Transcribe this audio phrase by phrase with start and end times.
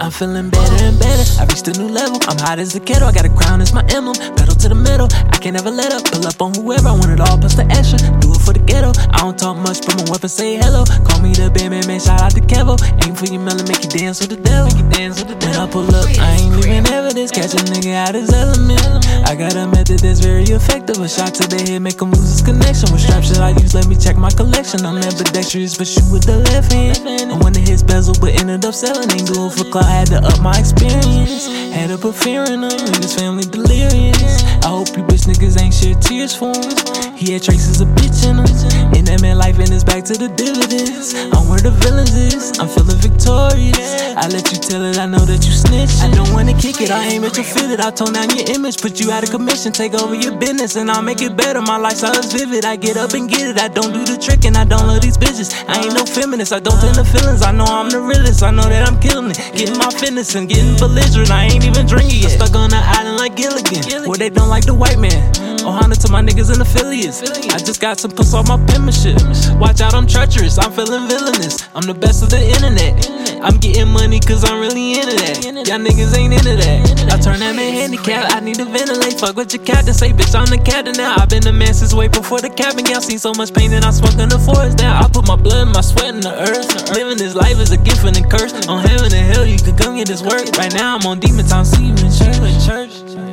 [0.00, 1.40] I'm feeling better and better.
[1.40, 2.18] I reached a new level.
[2.22, 3.06] I'm hot as a kettle.
[3.06, 4.16] I got a crown as my emblem.
[4.34, 5.06] Pedal to the middle.
[5.30, 6.04] I can't ever let up.
[6.10, 6.88] Pull up on whoever.
[6.88, 8.17] I want it all plus the extra.
[8.48, 8.96] For the ghetto.
[9.12, 10.88] I don't talk much, but my weapon say hello.
[11.04, 12.00] Call me the band man.
[12.00, 12.80] Shout out to Kevo.
[13.04, 14.72] Aim for your melon, make you dance with the devil.
[14.72, 15.68] Make you dance with the devil.
[15.68, 17.28] When I pull up, I ain't leaving evidence.
[17.28, 19.04] Catch a nigga out of his element.
[19.28, 20.96] I got a method that's very effective.
[20.96, 22.88] A shot to the head, make him lose his connection.
[22.88, 23.76] What strap should I use?
[23.76, 24.80] Let me check my collection.
[24.88, 27.04] I'm ambidextrous, but shoot with the left hand.
[27.04, 29.12] I wanna hit bezel, but ended up selling.
[29.12, 31.52] Ain't do it for clout, had to up my experience.
[31.68, 33.44] Had to put fear in them, niggas family delirious.
[33.44, 33.57] I hope
[34.98, 36.74] you bitch niggas ain't shed tears for him.
[37.14, 38.46] He had traces of bitch in him.
[38.94, 41.14] In that man life, and it's back to the dividends.
[41.34, 44.14] I'm where the villains is, I'm feeling victorious.
[44.18, 45.90] I let you tell it, I know that you snitch.
[46.02, 47.78] I don't wanna kick it, I aim at your feel it.
[47.78, 50.90] I tone down your image, put you out of commission, take over your business, and
[50.90, 51.62] I'll make it better.
[51.62, 53.58] My lifestyle is vivid, I get up and get it.
[53.58, 55.54] I don't do the trick, and I don't love these bitches.
[55.70, 57.42] I ain't no feminist, I don't tend to feelings.
[57.42, 59.38] I know I'm the realest, I know that I'm killing it.
[59.54, 62.34] Getting my fitness and getting belligerent, I ain't even drinking yet.
[62.34, 62.82] Stuck on the
[64.28, 65.16] they don't like the white man.
[65.64, 67.22] Ohana to my niggas and affiliates.
[67.48, 69.16] I just got some puss on my penmanship.
[69.56, 71.64] Watch out, I'm treacherous, I'm feeling villainous.
[71.74, 72.92] I'm the best of the internet.
[73.40, 75.44] I'm getting money cause I'm really into that.
[75.64, 77.08] Y'all niggas ain't into that.
[77.08, 79.16] I turn that man handicap, I need to ventilate.
[79.16, 81.16] Fuck with your captain, say bitch, I'm the captain now.
[81.16, 82.84] I've been the man since way before the cabin.
[82.84, 84.92] Y'all seen so much pain that I'm smoking the forest down.
[84.92, 86.68] I put my blood and my sweat in the earth.
[86.92, 88.52] Living this life is a gift and a curse.
[88.68, 90.44] On heaven and hell, you can come get this work.
[90.60, 92.12] Right now, I'm on demon time, see you in
[92.60, 93.27] church.